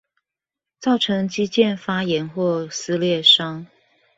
[0.79, 3.67] 造成肌腱發炎或撕裂傷